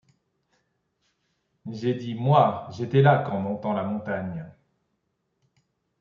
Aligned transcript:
J’ai 1.69 1.93
dit: 1.93 2.15
moi!— 2.15 2.65
J’étais 2.71 3.03
là, 3.03 3.19
quand, 3.19 3.39
montant 3.39 3.71
la 3.73 3.83
montagne 3.83 4.47